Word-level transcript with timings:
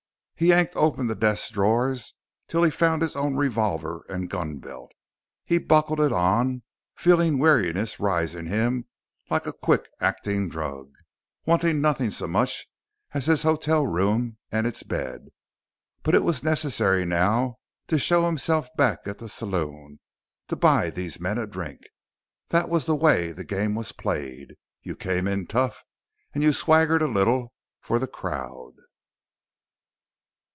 He 0.43 0.47
yanked 0.47 0.75
open 0.75 1.05
desk 1.05 1.53
drawers 1.53 2.15
till 2.47 2.63
he 2.63 2.71
found 2.71 3.03
his 3.03 3.15
own 3.15 3.35
revolver 3.35 4.03
and 4.09 4.27
gunbelt. 4.27 4.91
He 5.45 5.59
buckled 5.59 5.99
it 5.99 6.11
on, 6.11 6.63
feeling 6.95 7.37
weariness 7.37 7.99
rise 7.99 8.33
in 8.33 8.47
him 8.47 8.85
like 9.29 9.45
a 9.45 9.53
quick 9.53 9.87
acting 9.99 10.49
drug, 10.49 10.93
wanting 11.45 11.79
nothing 11.79 12.09
so 12.09 12.27
much 12.27 12.65
as 13.13 13.27
his 13.27 13.43
hotel 13.43 13.85
room 13.85 14.37
and 14.51 14.65
its 14.65 14.81
bed. 14.81 15.27
But 16.01 16.15
it 16.15 16.23
was 16.23 16.41
necessary 16.41 17.05
now 17.05 17.59
to 17.85 17.99
show 17.99 18.25
himself 18.25 18.67
back 18.75 19.01
at 19.05 19.19
the 19.19 19.29
saloon, 19.29 19.99
to 20.47 20.55
buy 20.55 20.89
these 20.89 21.19
men 21.19 21.37
a 21.37 21.45
drink. 21.45 21.81
That 22.49 22.67
was 22.67 22.87
the 22.87 22.95
way 22.95 23.31
the 23.31 23.43
game 23.43 23.75
was 23.75 23.91
played. 23.91 24.55
You 24.81 24.95
came 24.95 25.27
in 25.27 25.45
tough. 25.45 25.83
And 26.33 26.41
you 26.41 26.51
swaggered 26.51 27.03
a 27.03 27.07
little 27.07 27.53
for 27.79 27.99
the 27.99 28.07
crowd. 28.07 28.71